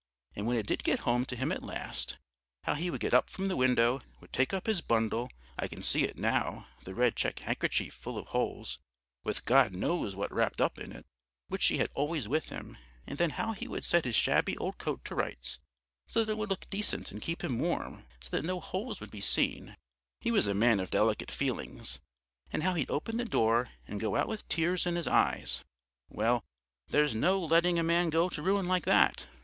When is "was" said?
20.31-20.47